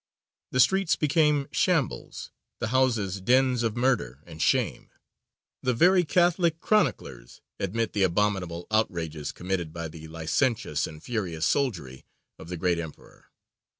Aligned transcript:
The 0.49 0.59
streets 0.59 0.95
became 0.95 1.47
shambles, 1.51 2.31
the 2.57 2.69
houses 2.69 3.21
dens 3.21 3.61
of 3.61 3.77
murder 3.77 4.23
and 4.25 4.41
shame: 4.41 4.89
the 5.61 5.75
very 5.75 6.03
Catholic 6.03 6.59
chroniclers 6.59 7.39
admit 7.59 7.93
the 7.93 8.01
abominable 8.01 8.65
outrages 8.71 9.31
committed 9.31 9.71
by 9.71 9.89
the 9.89 10.07
licentious 10.07 10.87
and 10.87 11.03
furious 11.03 11.45
soldiery 11.45 12.03
of 12.39 12.49
the 12.49 12.57
great 12.57 12.79
Emperor. 12.79 13.27